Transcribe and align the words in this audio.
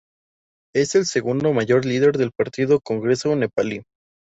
Él 0.73 0.81
es 0.81 0.95
el 0.95 1.05
segundo 1.05 1.53
mayor 1.53 1.85
líder 1.85 2.13
del 2.17 2.31
partido 2.31 2.79
Congreso 2.79 3.35
Nepalí. 3.35 3.83